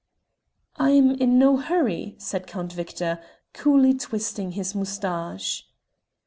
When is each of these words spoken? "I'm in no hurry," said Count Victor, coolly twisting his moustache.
"I'm 0.77 1.11
in 1.11 1.37
no 1.37 1.57
hurry," 1.57 2.15
said 2.17 2.47
Count 2.47 2.73
Victor, 2.73 3.21
coolly 3.53 3.93
twisting 3.93 4.53
his 4.53 4.73
moustache. 4.73 5.67